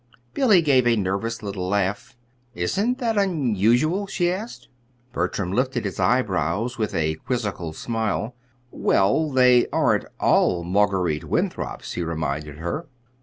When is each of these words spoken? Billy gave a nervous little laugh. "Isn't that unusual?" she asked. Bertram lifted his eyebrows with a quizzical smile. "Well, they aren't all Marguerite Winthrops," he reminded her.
Billy 0.33 0.63
gave 0.63 0.87
a 0.87 0.95
nervous 0.95 1.43
little 1.43 1.67
laugh. 1.69 2.17
"Isn't 2.55 2.97
that 2.97 3.19
unusual?" 3.19 4.07
she 4.07 4.31
asked. 4.31 4.67
Bertram 5.13 5.51
lifted 5.53 5.85
his 5.85 5.99
eyebrows 5.99 6.75
with 6.79 6.95
a 6.95 7.13
quizzical 7.27 7.71
smile. 7.71 8.33
"Well, 8.71 9.29
they 9.29 9.67
aren't 9.67 10.05
all 10.19 10.63
Marguerite 10.63 11.25
Winthrops," 11.25 11.93
he 11.93 12.01
reminded 12.01 12.57
her. 12.57 12.87